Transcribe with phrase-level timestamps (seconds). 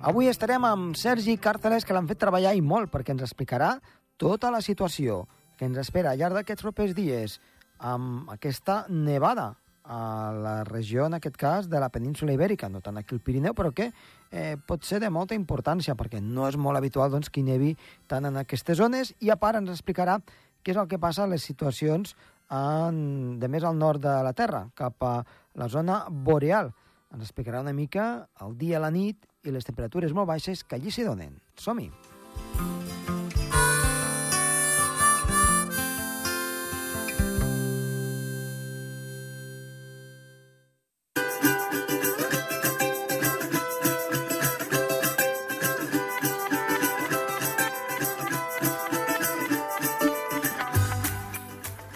[0.00, 3.74] Avui estarem amb Sergi Càrteles, que l'han fet treballar i molt, perquè ens explicarà
[4.16, 5.26] tota la situació
[5.58, 7.34] que ens espera al llarg d'aquests propers dies
[7.84, 9.50] amb aquesta nevada
[9.84, 10.00] a
[10.32, 13.74] la regió, en aquest cas, de la península Ibèrica, no tant aquí al Pirineu, però
[13.76, 17.74] que eh, pot ser de molta importància, perquè no és molt habitual doncs, que nevi
[18.08, 20.16] tant en aquestes zones, i a part ens explicarà
[20.64, 22.16] què és el que passa a les situacions
[22.48, 25.18] en, de més al nord de la Terra, cap a
[25.60, 26.72] la zona boreal.
[27.12, 30.92] Ens explicarà una mica el dia, la nit i les temperatures molt baixes que allí
[30.92, 31.36] s'hi donen.
[31.56, 31.90] Som-hi!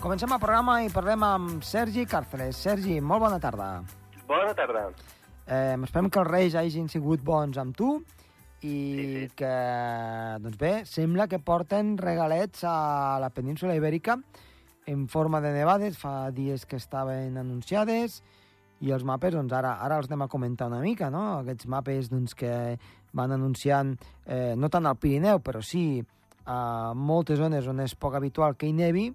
[0.05, 2.61] Comencem el programa i parlem amb Sergi Càrceles.
[2.61, 3.69] Sergi, molt bona tarda.
[4.29, 4.85] Bona tarda.
[5.47, 7.99] Eh, esperem que els Reis hagin sigut bons amb tu
[8.65, 9.31] i Sí, sí.
[9.37, 9.53] que,
[10.41, 14.17] doncs bé, sembla que porten regalets a la península Ibèrica
[14.87, 18.23] en forma de nevades, fa dies que estaven anunciades,
[18.85, 21.39] i els mapes, doncs ara, ara els anem a comentar una mica, no?
[21.41, 22.77] Aquests mapes doncs, que
[23.17, 23.95] van anunciant,
[24.27, 26.05] eh, no tant al Pirineu, però sí
[26.45, 29.07] a moltes zones on és poc habitual que hi nevi,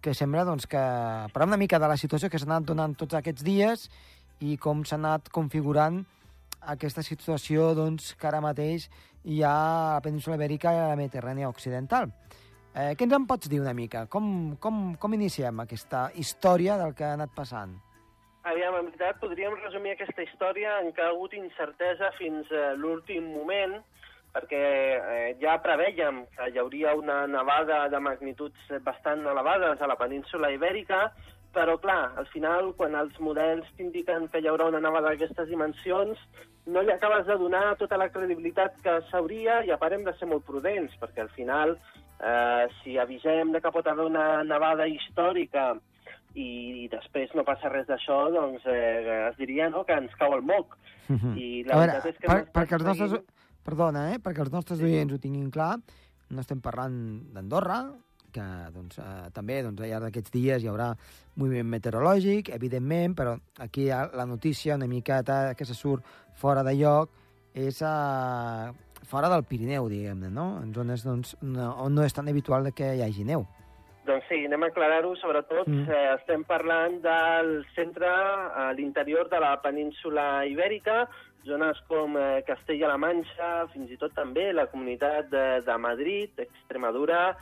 [0.00, 0.80] que sembla doncs, que
[1.32, 3.88] parlem una mica de la situació que s'ha anat donant tots aquests dies
[4.40, 6.00] i com s'ha anat configurant
[6.72, 8.88] aquesta situació doncs, que ara mateix
[9.24, 12.10] hi ha a la península Ibèrica i a la Mediterrània Occidental.
[12.70, 14.04] Eh, què ens en pots dir una mica?
[14.06, 17.74] Com, com, com iniciem aquesta història del que ha anat passant?
[18.48, 23.26] Aviam, en veritat, podríem resumir aquesta història en què ha hagut incertesa fins a l'últim
[23.34, 23.74] moment,
[24.32, 29.98] perquè eh, ja preveiem que hi hauria una nevada de magnituds bastant elevades a la
[30.00, 31.08] península Ibèrica,
[31.54, 36.18] però, clar, al final, quan els models t'indiquen que hi haurà una nevada d'aquestes dimensions,
[36.70, 40.12] no li acabes de donar tota la credibilitat que s'hauria i a part hem de
[40.18, 41.76] ser molt prudents, perquè al final,
[42.20, 45.72] eh, si avisem de que pot haver una nevada històrica
[46.34, 50.36] i, i després no passa res d'això, doncs eh, es diria no, que ens cau
[50.36, 50.76] el moc.
[51.34, 53.10] I la a veure, és que per, perquè els nostres...
[53.16, 53.36] seguint-
[53.66, 54.20] Perdona, eh?
[54.22, 55.74] perquè els nostres oients ho tinguin clar,
[56.30, 56.94] no estem parlant
[57.34, 57.80] d'Andorra,
[58.34, 60.90] que doncs, eh, també doncs, al llarg d'aquests dies hi haurà
[61.40, 66.04] moviment meteorològic, evidentment, però aquí la notícia una miqueta que se surt
[66.34, 67.10] fora de lloc
[67.54, 68.72] és a,
[69.10, 70.52] fora del Pirineu, diguem-ne, no?
[70.62, 73.46] en zones doncs, no, on no és tan habitual de que hi hagi neu.
[74.06, 75.12] Doncs sí, anem a aclarar-ho.
[75.20, 75.88] Sobretot mm.
[75.92, 81.04] eh, estem parlant del centre, a l'interior de la península Ibèrica,
[81.46, 87.36] zones com eh, Castella-La Manxa, fins i tot també la comunitat de, de Madrid, Extremadura,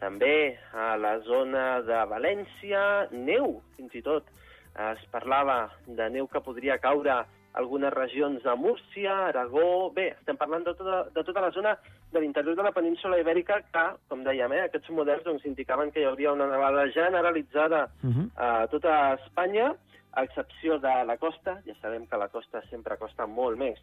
[0.00, 4.28] també a la zona de València, neu, fins i tot.
[4.74, 7.24] Es parlava de neu que podria caure a
[7.54, 9.90] algunes regions de Múrcia, Aragó...
[9.94, 11.76] Bé, estem parlant de tota, de tota la zona
[12.12, 16.02] de l'interior de la península Ibèrica que, com dèiem, eh, aquests models doncs, indicaven que
[16.02, 18.30] hi hauria una nevada generalitzada Uh -huh.
[18.36, 19.74] a tota Espanya,
[20.12, 21.60] a excepció de la costa.
[21.66, 23.78] Ja sabem que la costa sempre costa molt més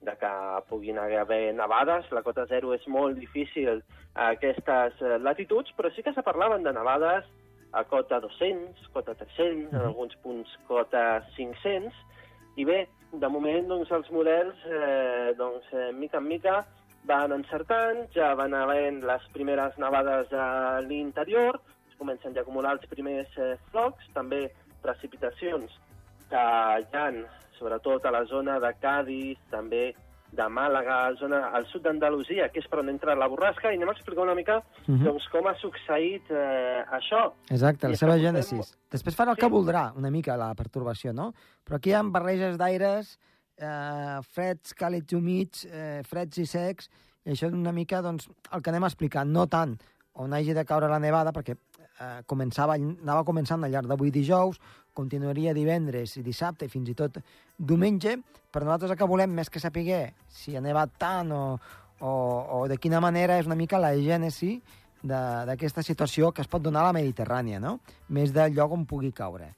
[0.00, 0.32] de que
[0.68, 2.10] puguin haver nevades.
[2.10, 3.82] La cota zero és molt difícil
[4.14, 7.28] a aquestes eh, latituds, però sí que se parlaven de nevades
[7.72, 11.94] a cota 200, cota 300, en alguns punts cota 500,
[12.58, 12.80] i bé,
[13.12, 16.56] de moment doncs, els models, eh, doncs, eh, mica en mica,
[17.06, 22.74] van encertant, ja van havent les primeres nevades a l'interior, es comencen ja a acumular
[22.76, 24.48] els primers eh, flocs, també
[24.82, 25.76] precipitacions
[26.30, 26.42] que
[26.80, 27.06] hi ha,
[27.64, 29.90] sobretot a la zona de Cádiz, també
[30.30, 33.90] de Màlaga, zona al sud d'Andalusia, que és per on entra la borrasca, i anem
[33.90, 35.04] a explicar una mica Uh -huh.
[35.04, 37.32] doncs, com ha succeït eh, això.
[37.50, 38.58] Exacte, la I seva és que gènesis.
[38.58, 39.40] portem- Després farà el Sí.
[39.40, 41.32] que voldrà, una mica, la pertorbació, no?
[41.66, 43.18] Però aquí hi ha barreges d'aires,
[43.56, 46.88] eh, freds, càlids, humits, eh, freds i secs,
[47.24, 49.76] i això és una mica doncs, el que anem a explicar, no tant
[50.14, 51.56] on hagi de caure la nevada, perquè
[52.00, 54.58] eh, començava, anava començant al llarg d'avui dijous,
[54.94, 57.20] continuaria divendres i dissabte i fins i tot
[57.56, 58.16] diumenge,
[58.50, 61.44] però nosaltres el que volem més que saber si ha nevat tant o,
[62.00, 62.10] o,
[62.60, 64.56] o de quina manera és una mica la gènesi
[65.02, 67.78] de- d'aquesta situació que es pot donar a la Mediterrània, no?
[68.08, 69.54] Més del lloc on pugui caure.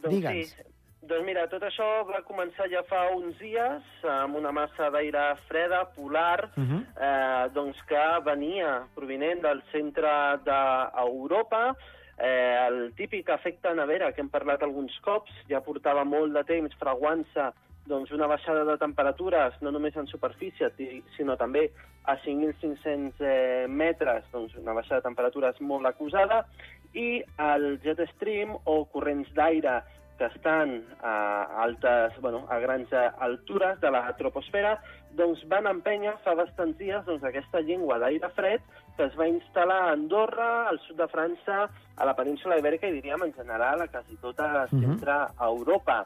[0.00, 0.54] Doncs Digue'ns.
[0.54, 0.67] sí.
[1.08, 5.84] Doncs mira, tot això va començar ja fa uns dies amb una massa d'aire freda,
[5.96, 6.80] polar, Uh -huh.
[7.00, 11.74] eh, doncs que venia provinent del centre d'Europa,
[12.18, 16.74] eh, el típic efecte nevera que hem parlat alguns cops, ja portava molt de temps
[16.78, 17.52] fraguant-se
[17.86, 20.70] doncs, una baixada de temperatures, no només en superfície,
[21.16, 21.70] sinó també
[22.04, 26.44] a 5.500 eh, metres, doncs una baixada de temperatures molt acusada,
[26.92, 29.82] i el jet stream o corrents d'aire
[30.18, 34.74] que estan a altes, bueno, a grans altures de la troposfera,
[35.16, 38.62] doncs van empènyer fa bastants dies doncs, aquesta llengua d'aire fred
[38.98, 42.96] que es va instal·lar a Andorra, al sud de França, a la península ibèrica i
[42.96, 46.02] diríem en general a quasi tota centre Europa.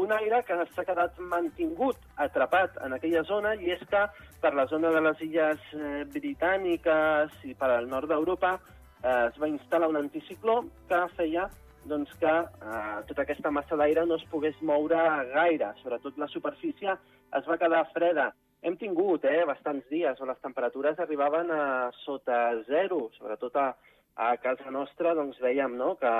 [0.00, 4.06] Un aire que s'ha quedat mantingut, atrapat en aquella zona, i és que
[4.40, 9.36] per la zona de les illes eh, britàniques i per al nord d'Europa eh, es
[9.36, 11.50] va instal·lar un anticicló que feia
[11.88, 15.00] doncs, que eh, tota aquesta massa d'aire no es pogués moure
[15.32, 15.72] gaire.
[15.82, 16.94] Sobretot la superfície
[17.38, 18.30] es va quedar freda.
[18.62, 21.64] Hem tingut eh, bastants dies on les temperatures arribaven a
[22.04, 23.72] sota zero, sobretot a,
[24.14, 26.12] a casa nostra doncs veiem no, que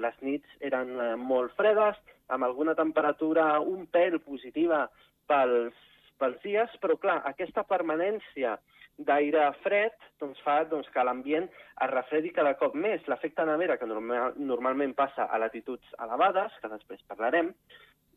[0.00, 1.98] les nits eren eh, molt fredes,
[2.32, 4.86] amb alguna temperatura un pèl positiva
[5.28, 5.76] pels,
[6.16, 8.56] pels dies, però clar, aquesta permanència
[8.98, 13.02] d'aire fred doncs, fa doncs, que l'ambient es refredi cada cop més.
[13.08, 17.52] L'efecte nevera, que normal, normalment passa a latituds elevades, que després parlarem,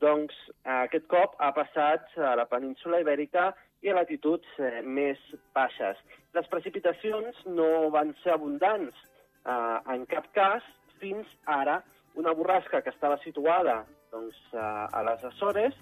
[0.03, 0.35] doncs
[0.75, 3.53] aquest cop ha passat a la península ibèrica
[3.85, 5.19] i a latituds eh, més
[5.55, 5.99] baixes.
[6.35, 8.95] Les precipitacions no van ser abundants
[9.45, 10.65] eh, en cap cas
[10.99, 11.81] fins ara.
[12.15, 13.81] Una borrasca que estava situada
[14.13, 15.75] doncs, a les Açores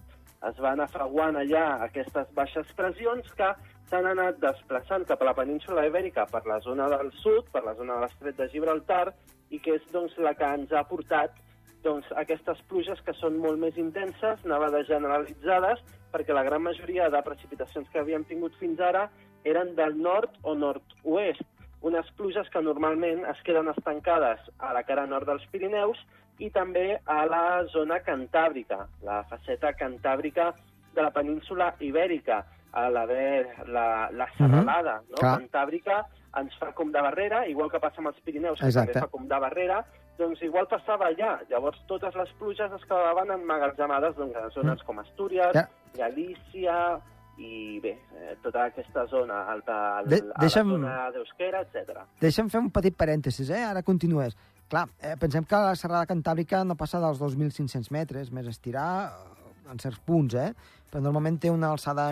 [0.50, 3.50] es van afraguant allà aquestes baixes pressions que
[3.90, 7.76] s'han anat desplaçant cap a la península ibèrica per la zona del sud, per la
[7.80, 9.14] zona de l'estret de Gibraltar,
[9.54, 11.36] i que és doncs, la que ens ha portat
[11.84, 17.22] doncs, aquestes pluges que són molt més intenses, nevades generalitzades, perquè la gran majoria de
[17.26, 19.08] precipitacions que havíem tingut fins ara
[19.44, 21.44] eren del nord o nord-oest,
[21.84, 26.00] unes pluges que normalment es queden estancades a la cara nord dels Pirineus
[26.40, 30.52] i també a la zona cantàbrica, la faceta cantàbrica
[30.94, 32.44] de la península ibèrica,
[32.74, 35.22] a l'haver la, la serralada uh -huh.
[35.22, 35.38] no?
[35.38, 36.06] cantàbrica
[36.42, 38.94] ens fa com de barrera, igual que passa amb els Pirineus, que Exacte.
[38.94, 39.84] també fa com de barrera,
[40.18, 41.40] doncs igual passava allà.
[41.50, 44.86] Llavors totes les pluges es quedaven emmagatzemades doncs, a zones mm.
[44.86, 45.68] com Astúries, ja.
[45.98, 47.00] Galícia,
[47.38, 50.70] i bé, eh, tota aquesta zona alta, al, De deixa'm...
[50.70, 52.04] a la zona d'Euskera, etc.
[52.22, 53.64] Deixa'm fer un petit parèntesis, eh?
[53.66, 54.38] Ara continues.
[54.74, 59.42] Clar, eh, pensem que la serrada cantàbrica no passa dels 2.500 metres, més estirar eh,
[59.70, 60.48] en certs punts, eh?
[60.90, 62.08] però normalment té una alçada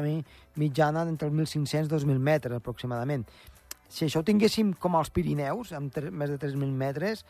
[0.62, 3.24] mitjana d'entre els 1.500 i 2.000 metres, aproximadament.
[3.90, 7.24] Si això ho tinguéssim com als Pirineus, amb més de 3.000 metres,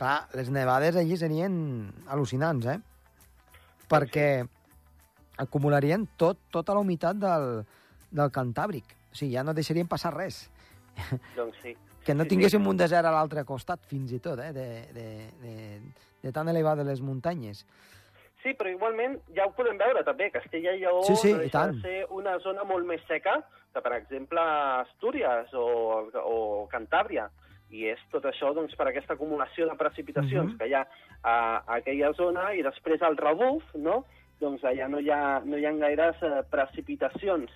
[0.00, 1.58] clar, les nevades allí serien
[2.08, 2.78] al·lucinants, eh?
[3.92, 4.30] Perquè
[5.44, 7.60] acumularien tot, tota la humitat del,
[8.08, 8.96] del Cantàbric.
[9.12, 10.46] O sigui, ja no deixarien passar res.
[11.36, 11.76] Doncs sí.
[12.08, 14.52] Que no tinguéssim un desert a l'altre costat, fins i tot, eh?
[14.56, 14.66] De,
[14.96, 15.08] de,
[15.42, 15.54] de,
[16.24, 17.64] de tan elevades les muntanyes.
[18.40, 20.30] Sí, però igualment ja ho podem veure també.
[20.32, 23.36] Castella i Lleó sí, sí, no deixa de ser una zona molt més seca
[23.74, 24.40] que, per exemple,
[24.86, 25.66] Astúries o,
[26.22, 26.38] o
[26.72, 27.28] Cantàbria.
[27.68, 30.58] I és tot això doncs, per aquesta acumulació de precipitacions uh -huh.
[30.58, 30.86] que hi ha
[31.20, 31.34] a,
[31.66, 34.04] a aquella zona i després al rebuf, no?
[34.40, 37.50] doncs allà no hi ha, no hi ha gaires eh, precipitacions.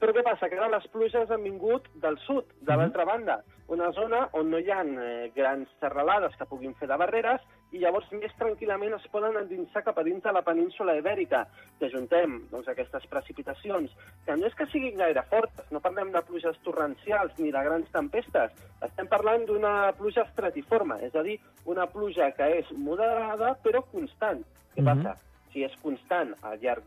[0.00, 0.48] Però què passa?
[0.48, 2.80] Que ara les pluges han vingut del sud, de mhm.
[2.80, 6.98] l'altra banda, una zona on no hi ha eh, grans serralades que puguin fer de
[7.00, 7.40] barreres
[7.74, 11.42] i llavors més tranquil·lament es poden endinsar cap a dins de la península ibèrica,
[11.80, 13.94] que juntem doncs, aquestes precipitacions,
[14.26, 17.90] que no és que siguin gaire fortes, no parlem de pluges torrencials ni de grans
[17.96, 18.54] tempestes,
[18.86, 24.44] estem parlant d'una pluja estratiforme, és a dir, una pluja que és moderada però constant.
[24.76, 25.02] Què mm -hmm.
[25.02, 25.18] passa?
[25.52, 26.84] Si és constant al llarg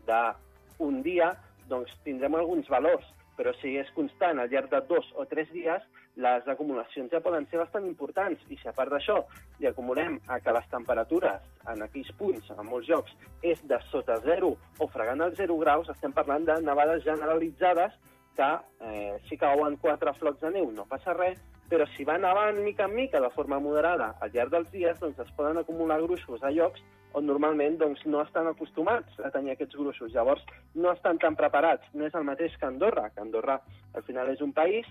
[0.78, 1.34] d'un dia,
[1.70, 3.06] doncs tindrem alguns valors,
[3.38, 5.84] però si és constant al llarg de dos o tres dies,
[6.18, 8.42] les acumulacions ja poden ser bastant importants.
[8.50, 9.20] I si a part d'això
[9.60, 13.14] li acumulem a que les temperatures en aquells punts, en molts llocs,
[13.46, 17.94] és de sota zero o fregant els 0 graus, estem parlant de nevades generalitzades
[18.38, 18.50] que
[18.88, 22.86] eh, si cauen quatre flocs de neu no passa res, però si va nevant mica
[22.88, 26.52] en mica de forma moderada al llarg dels dies, doncs es poden acumular gruixos a
[26.54, 26.82] llocs
[27.16, 30.12] on normalment doncs, no estan acostumats a tenir aquests gruixos.
[30.12, 30.44] Llavors,
[30.74, 31.86] no estan tan preparats.
[31.94, 33.58] No és el mateix que Andorra, que Andorra
[33.94, 34.86] al final és un país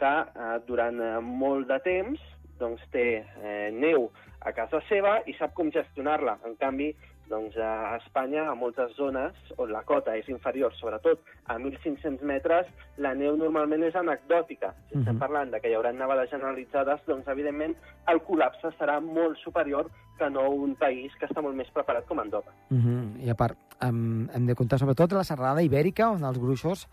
[0.00, 2.26] que eh, durant eh, molt de temps
[2.60, 4.10] doncs, té eh, neu
[4.44, 6.38] a casa seva i sap com gestionar-la.
[6.48, 6.90] En canvi,
[7.30, 12.68] doncs a Espanya, a moltes zones on la cota és inferior, sobretot a 1.500 metres,
[12.98, 14.74] la neu normalment és anecdòtica.
[14.88, 15.22] Si estem uh mhm.
[15.22, 17.76] parlant de que hi haurà nevades generalitzades, doncs evidentment
[18.08, 22.18] el col·lapse serà molt superior que no un país que està molt més preparat com
[22.18, 22.52] Andorra.
[22.70, 22.86] Uh mhm.
[22.86, 23.26] -huh.
[23.26, 26.88] I a part, hem, hem de comptar sobretot la serrada ibèrica, on els gruixos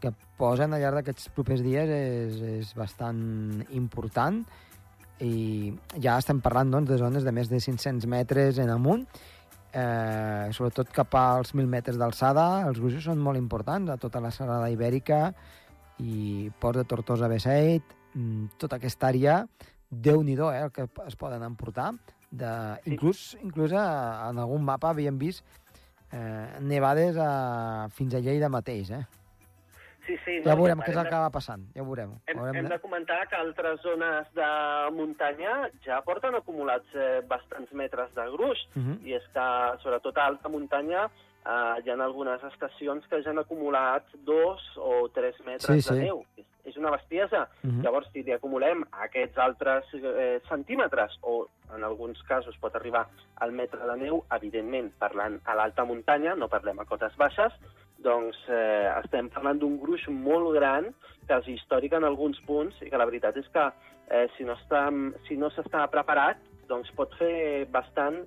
[0.00, 4.44] que posen al llarg d'aquests propers dies és, és bastant important
[5.22, 5.72] i
[6.02, 9.06] ja estem parlant doncs, de zones de més de 500 metres en amunt
[9.74, 14.30] eh, sobretot cap als 1.000 metres d'alçada, els gruixos són molt importants a tota la
[14.34, 15.28] serrada ibèrica
[15.98, 19.42] i Port de Tortosa Beseit, mm, tota aquesta àrea,
[19.90, 21.92] déu nhi eh, el que es poden emportar
[22.30, 22.78] de...
[22.84, 22.94] Sí.
[22.94, 25.44] Inclús, inclús a, en algun mapa havíem vist
[26.12, 29.04] eh, nevades a, fins a Lleida mateix, eh?
[30.06, 30.38] Sí, sí.
[30.44, 32.14] Ja veurem què és el que va passant, ja ho veurem.
[32.28, 34.48] Hem, veurem hem de comentar que altres zones de
[34.96, 35.54] muntanya
[35.86, 38.96] ja porten acumulats eh, bastants metres de gruix, uh -huh.
[39.04, 39.46] i és que,
[39.82, 41.08] sobretot a alta muntanya,
[41.44, 45.96] eh, hi ha algunes estacions que ja han acumulat dos o tres metres sí, de
[45.96, 46.04] sí.
[46.04, 46.24] neu.
[46.36, 47.48] És, és una bestiesa.
[47.62, 47.82] Uh -huh.
[47.82, 53.52] Llavors, si li acumulem aquests altres eh, centímetres, o en alguns casos pot arribar al
[53.52, 57.52] metre de neu, evidentment, parlant a l'alta muntanya, no parlem a cotes baixes,
[58.04, 60.90] doncs eh, estem parlant d'un gruix molt gran,
[61.26, 63.64] quasi històric en alguns punts, i que la veritat és que
[64.10, 64.86] eh, si no s'està
[65.28, 65.50] si no
[65.92, 68.20] preparat, doncs pot fer bastant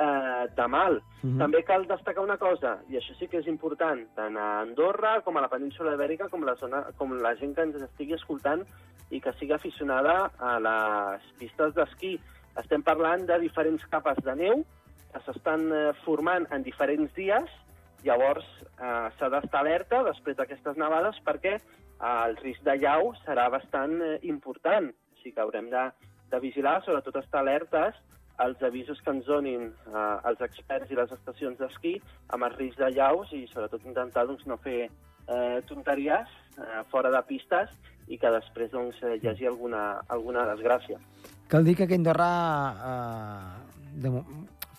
[0.00, 0.96] eh, de mal.
[0.96, 1.34] Uh mhm.
[1.34, 1.38] -huh.
[1.38, 5.36] També cal destacar una cosa, i això sí que és important, tant a Andorra com
[5.36, 8.64] a la península Ibèrica, com la, zona, com la gent que ens estigui escoltant
[9.10, 12.20] i que sigui aficionada a les pistes d'esquí.
[12.56, 14.64] Estem parlant de diferents capes de neu
[15.12, 17.50] que s'estan eh, formant en diferents dies
[18.04, 18.46] Llavors,
[18.80, 23.98] eh, s'ha d'estar alerta després d'aquestes nevades perquè eh, el risc de llau serà bastant
[24.00, 24.88] eh, important.
[24.88, 25.88] O sigui que haurem de,
[26.32, 27.98] de vigilar, sobretot estar alertes
[28.40, 31.98] als avisos que ens donin eh, els experts i les estacions d'esquí
[32.32, 37.12] amb el risc de llaus i sobretot intentar doncs, no fer eh, tonteries eh, fora
[37.12, 37.74] de pistes
[38.08, 40.96] i que després doncs, hi hagi alguna, alguna desgràcia.
[41.52, 42.30] Cal dir que aquí a Andorra
[42.88, 44.14] eh, de,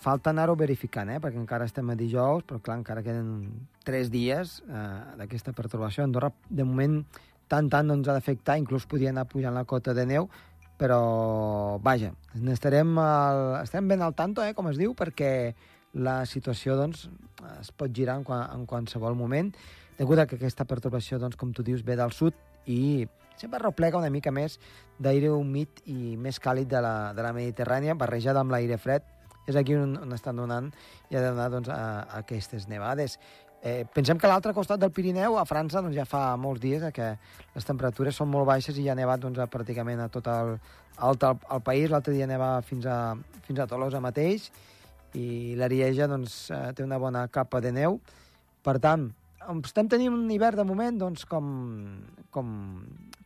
[0.02, 1.20] Falta anar-ho verificant, eh?
[1.22, 4.86] perquè encara estem a dijous, però clar, encara queden tres dies eh,
[5.20, 6.02] d'aquesta pertorbació.
[6.02, 6.96] Andorra, de moment,
[7.46, 10.26] tant, tant no ens ha d'afectar, inclús podria anar pujant la cota de neu,
[10.80, 12.10] però, vaja,
[12.50, 15.30] estarem, al, estarem ben al tanto, eh, com es diu, perquè
[15.94, 17.06] la situació doncs,
[17.60, 19.52] es pot girar en, en qualsevol moment,
[20.00, 22.34] degut a que aquesta pertorbació, doncs, com tu dius, ve del sud
[22.66, 23.06] i
[23.38, 24.58] sempre replega una mica més
[24.98, 29.06] d'aire humit i més càlid de la, de la Mediterrània, barrejada amb l'aire fred,
[29.46, 30.68] és aquí on, on estan donant
[31.10, 33.18] i ha de donar doncs, a, a aquestes nevades.
[33.62, 36.82] Eh, pensem que a l'altre costat del Pirineu, a França, doncs ja fa molts dies
[36.82, 37.12] eh, que
[37.54, 40.56] les temperatures són molt baixes i ja ha nevat doncs, a, pràcticament a tot el,
[40.98, 41.86] alt el, el país.
[41.92, 43.14] L'altre dia neva fins a,
[43.46, 44.50] fins a Tolosa mateix
[45.14, 48.00] i l'Arieja doncs, eh, té una bona capa de neu.
[48.66, 49.06] Per tant,
[49.54, 51.46] estem tenint un hivern de moment doncs, com,
[52.34, 52.54] com,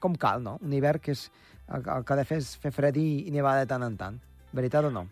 [0.01, 0.59] com cal, no?
[0.61, 1.31] Un hivern que és
[1.73, 3.97] el, el que ha de fer és fer fred i, i nevar de tant en
[3.97, 4.21] tant.
[4.53, 5.09] Veritat o no?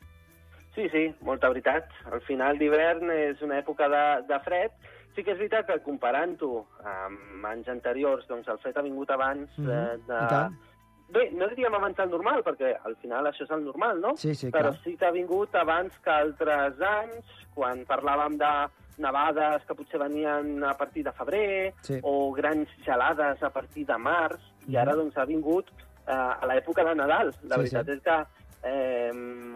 [0.75, 1.90] Sí, sí, molta veritat.
[2.11, 4.75] Al final d'hivern és una època de, de fred.
[5.14, 9.50] Sí que és veritat que comparant-ho amb anys anteriors, doncs el fred ha vingut abans
[9.57, 10.07] mm -hmm.
[10.09, 10.23] de...
[10.31, 10.73] de...
[11.14, 14.16] Bé, no diríem abans del normal, perquè al final això és el normal, no?
[14.16, 14.81] Sí, sí, Però clar.
[14.83, 18.52] sí que ha vingut abans que altres anys, quan parlàvem de
[18.99, 22.00] nevades que potser venien a partir de febrer, sí.
[22.02, 24.73] o grans gelades a partir de març, mm -hmm.
[24.73, 25.66] i ara doncs ha vingut
[26.07, 27.26] eh, a l'època de Nadal.
[27.43, 27.93] La sí, veritat sí.
[27.93, 28.16] és que
[28.64, 29.12] eh,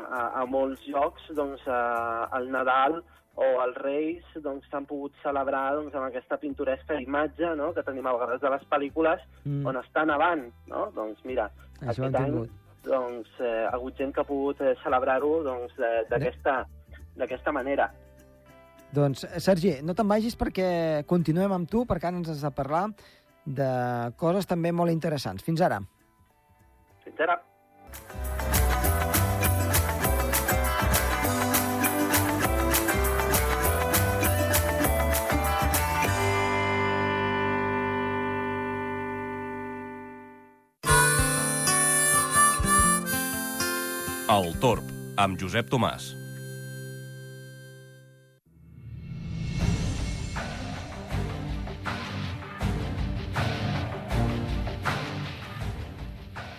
[0.09, 3.01] a, a molts llocs doncs, eh, el Nadal
[3.39, 7.85] o els Reis doncs, s'han doncs, pogut celebrar doncs, amb aquesta pintoresca imatge no?, que
[7.87, 9.63] tenim a vegades de les pel·lícules mm.
[9.69, 10.49] on està nevant.
[10.71, 10.89] No?
[10.97, 11.47] Doncs mira,
[11.85, 12.41] Això aquest any
[12.89, 15.75] doncs, eh, ha hagut gent que ha pogut eh, celebrar-ho doncs,
[16.11, 16.59] d'aquesta
[17.19, 17.89] doncs, manera.
[18.95, 20.69] Doncs, Sergi, no te'n vagis perquè
[21.07, 22.87] continuem amb tu, perquè ara ens has de parlar
[23.45, 23.69] de
[24.21, 25.45] coses també molt interessants.
[25.45, 25.81] Fins ara.
[27.05, 27.37] Fins ara.
[44.39, 44.87] El Torb,
[45.19, 46.05] amb Josep Tomàs.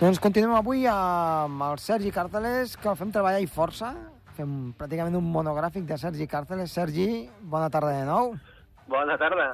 [0.01, 3.93] Doncs continuem avui amb el Sergi Càrteles, que el fem treballar i força.
[4.35, 6.75] Fem pràcticament un monogràfic de Sergi Càrteles.
[6.75, 8.33] Sergi, bona tarda de nou.
[8.91, 9.53] Bona tarda.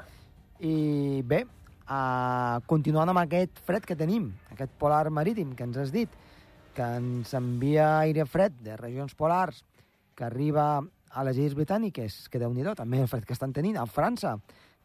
[0.66, 1.44] I bé,
[1.86, 6.10] uh, continuant amb aquest fred que tenim, aquest polar marítim que ens has dit,
[6.76, 9.62] que ens envia aire fred de regions polars
[10.16, 10.84] que arriba
[11.16, 14.36] a les Illes Britàniques, que déu nhi també el fred que estan tenint, a França,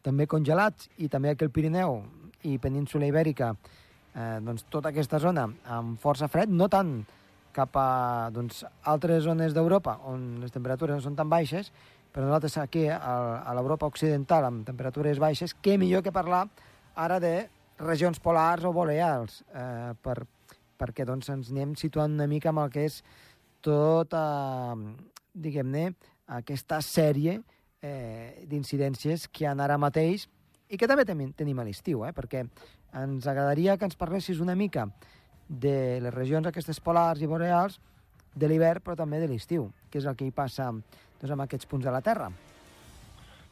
[0.02, 2.02] també congelats, i també aquí al Pirineu
[2.48, 3.52] i península Ibèrica,
[4.14, 7.02] eh, doncs tota aquesta zona amb força fred, no tant
[7.52, 11.70] cap a doncs, altres zones d'Europa on les temperatures no són tan baixes,
[12.12, 16.46] però nosaltres aquí a, l'Europa occidental amb temperatures baixes, què millor que parlar
[16.96, 20.22] ara de regions polars o boreals eh, per,
[20.82, 23.00] perquè doncs, ens anem situant una mica amb el que és
[23.62, 24.74] tota,
[25.32, 25.92] diguem-ne,
[26.42, 27.38] aquesta sèrie
[27.82, 30.26] eh, d'incidències que hi ha ara mateix
[30.72, 32.44] i que també tenim a l'estiu, eh, perquè
[32.98, 34.88] ens agradaria que ens parlessis una mica
[35.48, 37.78] de les regions aquestes polars i boreals
[38.34, 41.68] de l'hivern, però també de l'estiu, que és el que hi passa doncs, amb aquests
[41.68, 42.30] punts de la Terra.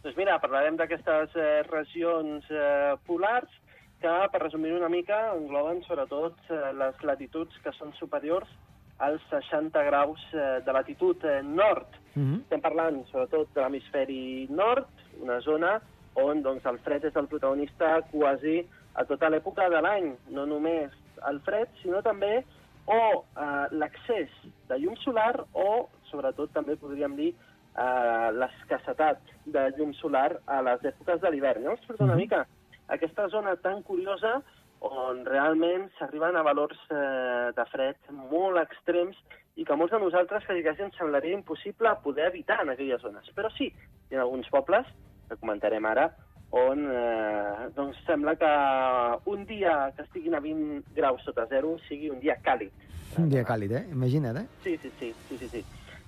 [0.00, 3.52] Doncs mira, parlarem d'aquestes eh, regions eh, polars
[4.00, 8.48] que, per resumir una mica, engloben sobretot eh, les latituds que són superiors
[9.00, 11.88] als 60 graus eh, de latitud eh, nord.
[12.14, 12.40] Mm -hmm.
[12.42, 14.88] Estem parlant sobretot de l'hemisferi nord,
[15.20, 15.80] una zona
[16.14, 20.90] on doncs, el fred és el protagonista quasi a tota l'època de l'any, no només
[21.28, 22.44] el fred, sinó també
[22.86, 24.28] o eh, l'accés
[24.68, 30.80] de llum solar o, sobretot, també podríem dir eh, l'escassetat de llum solar a les
[30.82, 31.62] èpoques de l'hivern.
[31.62, 32.20] Llavors, per una Mhm.
[32.20, 32.46] mica
[32.90, 34.40] aquesta zona tan curiosa
[34.80, 39.18] on realment s'arriben a valors eh, de fred molt extrems
[39.60, 43.28] i que molts de nosaltres quasi ens semblaria impossible poder evitar en aquelles zones.
[43.36, 43.68] Però sí,
[44.10, 44.88] hi ha alguns pobles,
[45.28, 46.08] que comentarem ara,
[46.56, 48.52] on eh, doncs sembla que
[49.30, 52.72] un dia que estiguin a 20 graus sota zero sigui un dia càlid.
[53.18, 53.84] Un dia càlid, eh?
[53.92, 54.46] Imagina't, eh?
[54.64, 55.64] Sí, sí, sí, sí, sí, sí.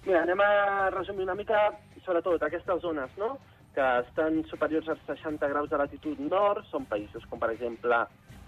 [0.07, 1.69] Mira, anem a resumir una mica,
[2.05, 3.37] sobretot, aquestes zones, no?,
[3.75, 8.02] que estan superiors als 60 graus de latitud nord, són països com, per exemple,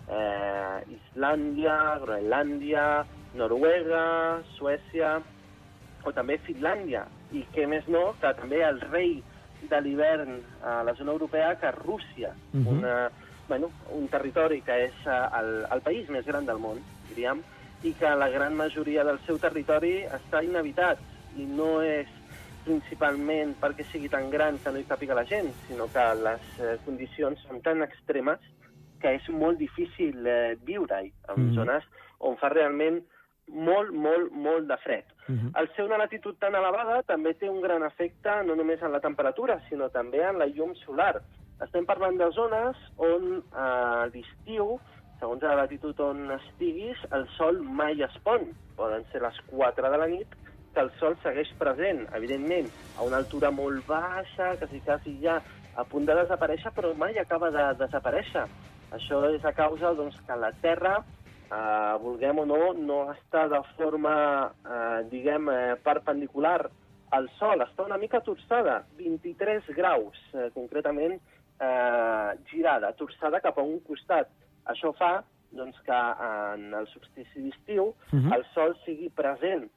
[0.09, 3.05] eh, Islàndia, Groenlàndia,
[3.35, 5.17] Noruega, Suècia,
[6.05, 9.23] o també Finlàndia, i què més no, que també el rei
[9.71, 12.69] de l'hivern a la zona europea, que és Rússia, Mhm.
[12.69, 13.11] una,
[13.49, 17.41] bueno, un territori que és eh, el, el país més gran del món, diríem,
[17.83, 20.99] i que la gran majoria del seu territori està inhabitat,
[21.37, 22.09] i no és
[22.65, 26.77] principalment perquè sigui tan gran que no hi càpiga la gent, sinó que les eh,
[26.85, 28.41] condicions són tan extremes
[29.01, 31.55] que és molt difícil eh, viure-hi, en Mhm.
[31.55, 31.85] zones
[32.21, 33.03] on fa realment
[33.49, 35.05] molt, molt, molt de fred.
[35.29, 35.61] Mm -hmm.
[35.61, 39.01] El ser una latitud tan elevada també té un gran efecte no només en la
[39.01, 41.21] temperatura, sinó també en la llum solar.
[41.61, 44.81] Estem parlant de zones on eh, a l'estiu,
[45.21, 48.41] segons la latitud on estiguis, el sol mai es pon.
[48.77, 50.27] Poden ser les 4 de la nit
[50.75, 55.39] que el sol segueix present, evidentment, a una altura molt baixa, quasi, quasi ja
[55.75, 58.45] a punt de desaparèixer, però mai acaba de desaparèixer.
[58.95, 60.97] Això és a causa doncs, que la Terra
[61.51, 64.15] eh, vulguem o no, no està de forma,
[64.65, 66.61] eh, diguem, eh, perpendicular
[67.15, 71.19] al Sol, està una mica torçada, 23 graus, eh, concretament
[71.61, 74.31] eh, girada, torçada cap a un costat.
[74.67, 75.23] Això fa
[75.55, 75.99] doncs, que
[76.55, 78.33] en el solstici d'estiu Mhm.
[78.33, 79.69] el Sol sigui present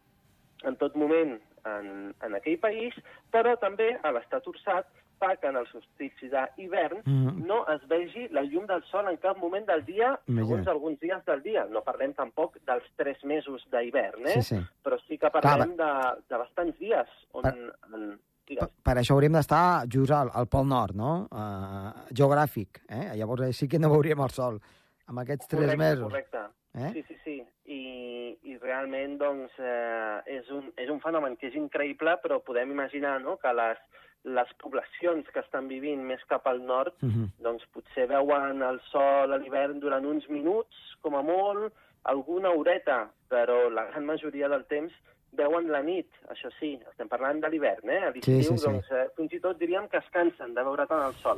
[0.64, 2.94] en tot moment en, en aquell país,
[3.32, 4.88] però també a l'estar torçat
[5.20, 7.46] fa que en el solstici d'hivern Mhm.
[7.48, 10.68] no es vegi la llum del sol en cap moment del dia, segons Imagina't.
[10.70, 11.66] alguns dies del dia.
[11.70, 14.42] No parlem tampoc dels tres mesos d'hivern, eh?
[14.42, 14.62] Sí, sí.
[14.84, 15.92] però sí que parlem de,
[16.30, 17.42] de bastants dies on...
[17.44, 21.28] Per- En, Per, per això hauríem d'estar just al, al Pol Nord, no?
[21.36, 23.10] Uh, geogràfic, eh?
[23.20, 24.62] Llavors eh, sí que no veuríem el sol
[25.08, 26.08] amb aquests tres correcte, mesos.
[26.08, 26.44] Correcte,
[26.78, 26.92] Eh?
[26.94, 27.38] Sí, sí, sí.
[27.66, 32.72] I, i realment, doncs, eh, és, un, és un fenomen que és increïble, però podem
[32.72, 33.38] imaginar no?
[33.42, 33.82] que les,
[34.28, 37.28] les poblacions que estan vivint més cap al nord Uh -huh.
[37.40, 43.10] doncs potser veuen el sol a l'hivern durant uns minuts, com a molt, alguna horeta,
[43.30, 44.94] però la gran majoria del temps
[45.32, 48.04] veuen la nit, això sí, estem parlant de l'hivern, eh?
[48.04, 48.66] A l'estiu, Sí, sí, sí.
[48.66, 51.38] doncs, eh, fins i tot diríem que es cansen de veure tant el sol,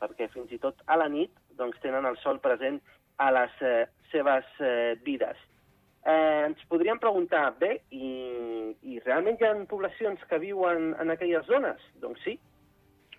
[0.00, 2.80] perquè fins i tot a la nit doncs, tenen el sol present
[3.18, 5.38] a les eh, seves eh, vides.
[6.04, 11.46] Eh, ens podríem preguntar, bé, i, i realment hi ha poblacions que viuen en aquelles
[11.46, 11.82] zones?
[12.02, 12.38] Doncs sí.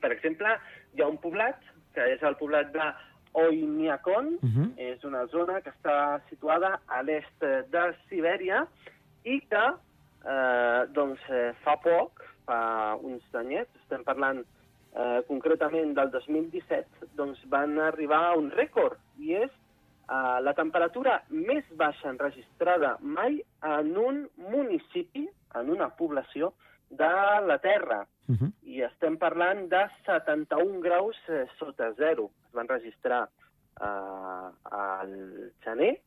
[0.03, 0.51] Per exemple,
[0.93, 1.61] hi ha un poblat,
[1.95, 2.91] que és el poblat de
[3.33, 4.67] Oymyakon, Uh -huh.
[4.77, 8.67] és una zona que està situada a l'est de Sibèria
[9.23, 9.65] i que,
[10.25, 14.43] eh, doncs, eh, fa poc, fa uns anyets, estem parlant
[14.95, 19.51] eh, concretament del 2017, doncs van arribar a un rècord, i és
[20.09, 26.53] eh, la temperatura més baixa enregistrada mai en un municipi, en una població
[26.89, 27.13] de
[27.47, 28.51] la Terra Uh -huh.
[28.63, 32.31] i estem parlant de 71 graus eh, sota zero.
[32.47, 33.27] Es van registrar
[33.81, 35.99] eh, al gener.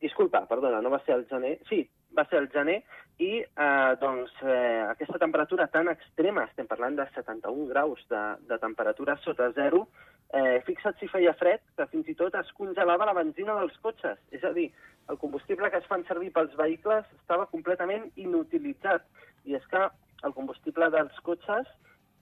[0.00, 1.60] Disculpa, perdona, no va ser el gener.
[1.68, 2.82] Sí, va ser el gener
[3.18, 8.58] i eh, doncs, eh, aquesta temperatura tan extrema, estem parlant de 71 graus de, de
[8.58, 9.88] temperatura sota zero,
[10.32, 14.18] eh, fixa't si feia fred, que fins i tot es congelava la benzina dels cotxes.
[14.30, 14.70] És a dir,
[15.10, 19.06] el combustible que es fan servir pels vehicles estava completament inutilitzat.
[19.48, 19.88] I és que
[20.26, 21.66] el combustible dels cotxes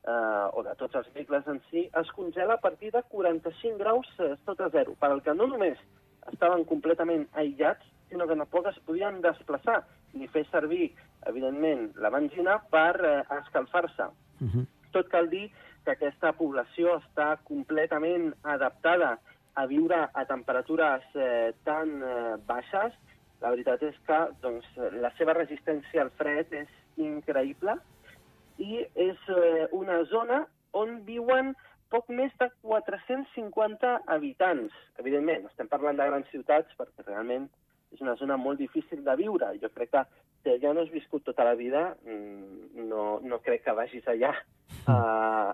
[0.08, 4.08] eh, o de tots els vehicles en si es congela a partir de 45 graus
[4.18, 5.78] eh, sota zero, per al que no només
[6.32, 9.82] estaven completament aïllats, sinó que tampoc es podien desplaçar
[10.14, 10.92] ni fer servir,
[11.28, 14.08] evidentment, la benzina per eh, escalfar-se.
[14.40, 14.66] Uh -huh.
[14.92, 15.50] Tot cal dir
[15.88, 19.14] que aquesta població està completament adaptada
[19.56, 22.92] a viure a temperatures eh, tan eh, baixes
[23.40, 24.66] La veritat és que doncs,
[24.98, 27.76] la seva resistència al fred és increïble
[28.58, 30.40] i és eh, una zona
[30.74, 31.52] on viuen
[31.94, 34.74] poc més de 450 habitants.
[34.98, 37.46] Evidentment, estem parlant de grans ciutats perquè realment
[37.92, 39.52] és una zona molt difícil de viure.
[39.62, 40.02] Jo crec que
[40.42, 44.34] si allà no has viscut tota la vida, mm, no, no crec que vagis allà
[44.86, 44.96] a,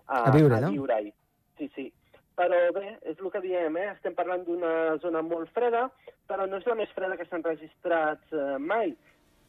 [0.07, 0.69] a, A viure, no?
[0.69, 1.13] a viure-hi.
[1.59, 1.93] Sí, sí.
[2.35, 3.93] Però bé, és el que diem, eh?
[3.93, 5.85] estem parlant d'una zona molt freda,
[6.27, 8.91] però no és la més freda que s'han registrat eh, mai.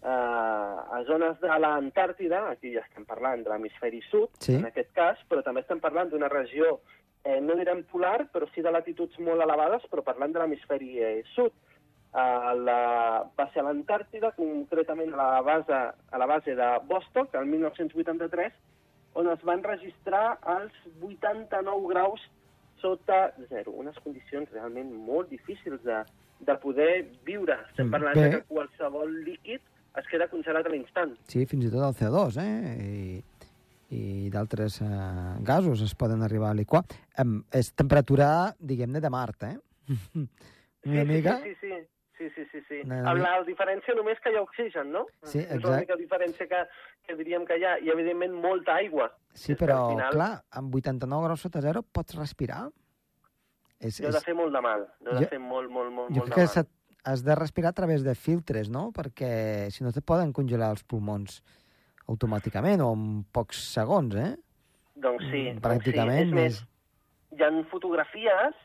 [0.05, 4.53] Eh, a zones de l'Antàrtida, aquí ja estem parlant de l'hemisferi sud, Sí.
[4.59, 6.75] en aquest cas, però també estem parlant d'una regió,
[7.23, 11.23] eh, no direm polar, però sí de latituds molt elevades, però parlant de l'hemisferi eh,
[11.33, 11.51] sud.
[12.15, 12.77] A la,
[13.35, 15.79] va ser a l'Antàrtida, concretament a la, base,
[16.11, 18.53] a la base de Vostok, el 1983,
[19.19, 20.71] on es van registrar els
[21.03, 22.23] 89 graus
[22.79, 23.71] sota zero.
[23.81, 26.01] Unes condicions realment molt difícils de,
[26.47, 27.57] de poder viure.
[27.69, 28.23] Estem Mm, parlant bé.
[28.23, 29.59] de que qualsevol líquid
[29.99, 31.15] es queda congelat a l'instant.
[31.27, 32.75] Sí, fins i tot el CO2, eh?
[32.85, 33.23] I,
[33.95, 34.87] i d'altres eh,
[35.47, 36.83] gasos es poden arribar a liquar.
[37.17, 39.57] Em, és temperatura, diguem-ne, de Mart, eh?
[40.85, 41.39] Una sí, mica...
[41.43, 41.81] Sí, sí, sí.
[42.17, 42.81] Sí, sí, sí, sí.
[42.85, 45.05] Una mica- la diferència només que hi ha oxigen, no?
[45.23, 45.67] Sí, És exacte.
[45.67, 46.61] l'única diferència que,
[47.03, 47.73] que diríem que hi ha.
[47.79, 49.09] I, evidentment, molta aigua.
[49.33, 52.69] Sí, És que però, al final- clar, amb 89 graus sota zero pots respirar?
[53.79, 54.87] És, No ha de fer molt de mal.
[55.05, 56.53] Ha Jo- de fer molt, molt, molt, jo molt que de mal.
[56.55, 56.67] s'ha-
[57.03, 58.91] has de respirar a través de filtres, no?
[58.93, 61.43] Perquè si no te poden congelar els pulmons
[62.07, 64.35] automàticament o en pocs segons, eh?
[64.95, 65.49] Doncs sí.
[65.51, 66.27] Mm, doncs Pràcticament sí.
[66.29, 66.61] És més,
[67.35, 68.55] hi ha fotografies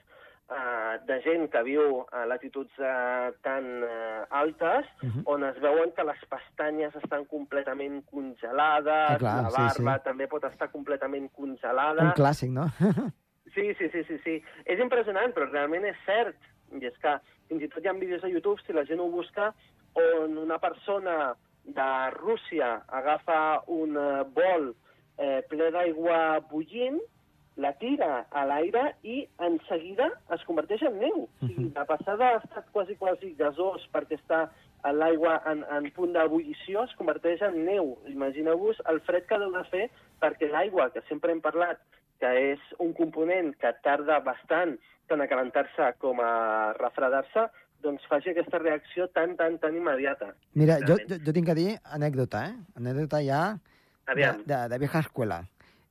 [1.07, 5.23] de gent que viu a latituds uh, tan uh, altes Mhm.
[5.27, 10.05] on es veuen que les pestanyes estan completament congelades, Ah, clar, la sí, barba sí.
[10.05, 12.13] també pot estar completament Un congelada.
[12.17, 12.67] clàssic, no?
[13.55, 14.43] Sí, sí, sí, sí, sí.
[14.65, 16.37] És impressionant, però realment és cert.
[16.71, 17.17] I és que
[17.49, 19.53] fins i tot hi ha vídeos a YouTube, si la gent ho busca,
[19.95, 21.35] on una persona
[21.65, 24.71] de Rússia agafa un eh, bol
[25.19, 27.01] eh, ple d'aigua bullint,
[27.57, 31.25] la tira a l'aire i en seguida es converteix en neu.
[31.27, 34.47] O sigui, de passada ha estat quasi, quasi gasós perquè està
[34.97, 37.97] l'aigua en, en punt d'ebullició, es converteix en neu.
[38.09, 39.89] Imagineu-vos el fred que deu de fer
[40.23, 41.83] perquè l'aigua, que sempre hem parlat,
[42.21, 44.77] que és un component que tarda bastant
[45.11, 47.49] tant a calentar-se com a refredar-se,
[47.83, 50.35] doncs faci aquesta reacció tan, tan, tan immediata.
[50.55, 52.55] Mira, jo, jo, jo tinc que dir anècdota, eh?
[52.79, 53.41] Anècdota ja
[54.15, 55.41] de, de, de vieja escuela,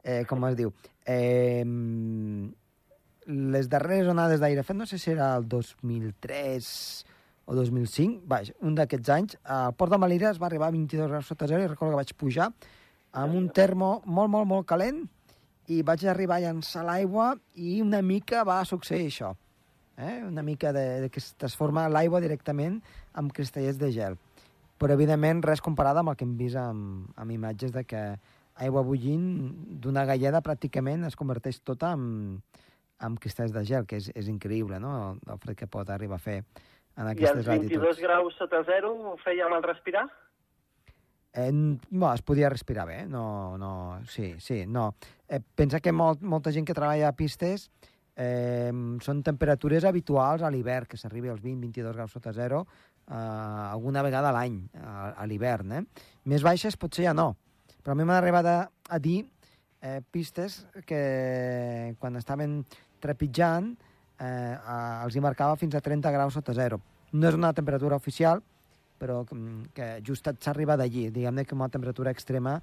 [0.03, 0.73] eh, com es diu.
[1.05, 1.63] Eh,
[3.29, 7.05] les darreres onades d'aire fred, no sé si era el 2003
[7.49, 11.09] o 2005, vaja, un d'aquests anys, al Port de Malira es va arribar a 22
[11.09, 12.51] graus sota zero i recordo que vaig pujar
[13.11, 15.03] amb un termo molt, molt, molt calent
[15.69, 19.35] i vaig arribar a llançar l'aigua i una mica va succeir això.
[19.97, 20.23] Eh?
[20.25, 22.79] Una mica de, de que es transforma l'aigua directament
[23.13, 24.17] amb cristallets de gel.
[24.79, 28.03] Però, evidentment, res comparada amb el que hem vist amb, amb imatges de que
[28.59, 29.27] aigua bullint
[29.83, 32.41] d'una galleda pràcticament es converteix tota en,
[33.05, 36.23] en cristalls de gel, que és, és increïble, no?, el, fred que pot arribar a
[36.23, 38.01] fer en i aquestes als 22 latituds.
[38.03, 40.07] graus sota zero ho feia mal respirar?
[41.31, 44.95] Eh, no, es podia respirar bé, no, no, sí, sí, no.
[45.27, 47.69] Eh, pensa que molt, molta gent que treballa a pistes
[48.19, 48.73] eh,
[49.05, 54.33] són temperatures habituals a l'hivern, que s'arribi als 20-22 graus sota zero eh, alguna vegada
[54.33, 55.77] a l'any, a, a l'hivern.
[55.77, 55.83] Eh?
[56.33, 57.35] Més baixes potser ja no,
[57.83, 58.57] però a mi m'han arribat a,
[58.89, 59.23] a dir
[59.81, 62.61] eh, pistes que quan estaven
[62.99, 63.71] trepitjant
[64.19, 64.55] eh,
[65.05, 66.81] els hi marcava fins a 30 graus sota zero.
[67.13, 68.43] No és una temperatura oficial,
[68.99, 72.59] però que, just s'arriba d'allí, diguem-ne que una temperatura extrema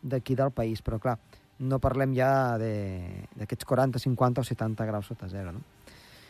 [0.00, 1.18] d'aquí del país, però clar,
[1.60, 5.64] no parlem ja d'aquests 40, 50 o 70 graus sota zero, no?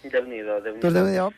[0.03, 1.31] Déu-n'hi-do, déu nhi Doncs déu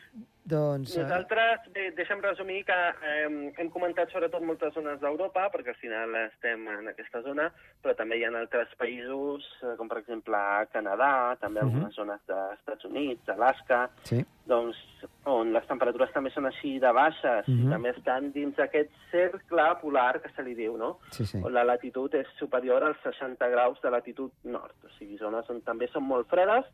[0.45, 0.91] doncs...
[0.97, 5.77] eh, Nosaltres, bé, deixa'm resumir que eh, hem comentat sobretot moltes zones d'Europa, perquè al
[5.79, 7.45] final estem en aquesta zona,
[7.81, 10.35] però també hi ha altres països, eh, com per exemple
[10.73, 11.69] Canadà, també Mhm.
[11.69, 14.75] algunes zones dels Estats Units, Alaska, Sí, doncs,
[15.25, 17.67] on les temperatures també són així de baixes, Mhm.
[17.67, 20.99] i també estan dins d'aquest cercle polar que se li diu, no?
[21.11, 21.37] sí, sí.
[21.41, 25.61] on la latitud és superior als 60 graus de latitud nord, o sigui, zones on
[25.61, 26.65] també són molt fredes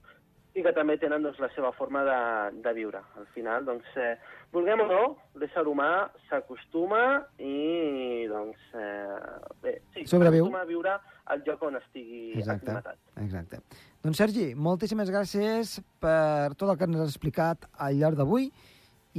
[0.58, 2.18] i que també tenen doncs, la seva forma de,
[2.64, 3.02] de viure.
[3.20, 4.16] Al final, doncs, eh,
[4.54, 5.04] vulguem o no,
[5.40, 7.04] l'ésser humà s'acostuma
[7.38, 9.20] i, doncs, eh,
[9.62, 10.48] bé, sí, Sobreviu.
[10.48, 10.98] s'acostuma a viure
[11.30, 12.66] al lloc on estigui Exacte.
[12.66, 12.98] aclimatat.
[13.22, 13.62] Exacte.
[14.02, 18.50] Doncs, Sergi, moltíssimes gràcies per tot el que ens has explicat al llarg d'avui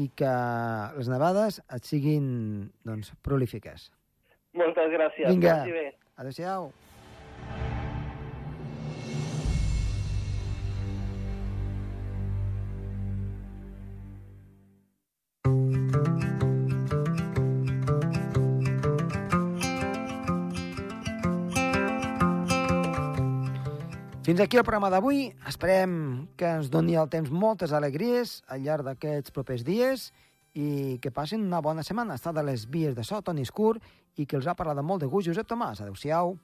[0.01, 0.35] i que
[0.97, 3.91] les nevades et siguin doncs, prolífiques.
[4.59, 5.31] Moltes gràcies.
[5.31, 5.61] Vinga.
[6.21, 6.73] Adéu-siau.
[24.31, 25.25] Fins aquí el programa d'avui.
[25.51, 25.95] Esperem
[26.39, 30.05] que ens doni el temps moltes alegries al llarg d'aquests propers dies
[30.55, 32.15] i que passin una bona setmana.
[32.15, 33.73] Està de les vies de so, Toni Escur,
[34.15, 35.83] i que els ha parlat amb molt de gust Josep Tomàs.
[35.83, 36.37] Adéu-siau.